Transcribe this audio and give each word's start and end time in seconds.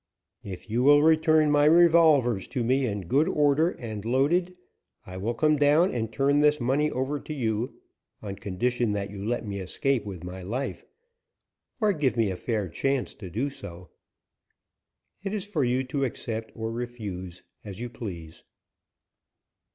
"If 0.43 0.67
you 0.67 0.81
will 0.81 1.03
return 1.03 1.51
my 1.51 1.65
revolvers 1.65 2.47
to 2.47 2.63
me, 2.63 2.87
in 2.87 3.01
good 3.01 3.27
order 3.27 3.69
and 3.69 4.03
loaded, 4.03 4.57
I 5.05 5.17
will 5.17 5.35
come 5.35 5.57
down 5.57 5.91
and 5.93 6.11
turn 6.11 6.39
this 6.39 6.59
money 6.59 6.89
over 6.89 7.19
to 7.19 7.31
you, 7.35 7.79
on 8.19 8.37
condition 8.37 8.93
that 8.93 9.11
you 9.11 9.23
let 9.23 9.45
me 9.45 9.59
escape 9.59 10.03
with 10.03 10.23
my 10.23 10.41
life, 10.41 10.83
or 11.79 11.93
give 11.93 12.17
me 12.17 12.31
a 12.31 12.35
fair 12.35 12.67
chance 12.67 13.13
to 13.13 13.29
do 13.29 13.51
so. 13.51 13.91
It 15.21 15.33
is 15.35 15.45
for 15.45 15.63
you 15.63 15.83
to 15.83 16.03
accept 16.03 16.51
or 16.55 16.71
refuse, 16.71 17.43
as 17.63 17.79
you 17.79 17.87
please." 17.87 18.43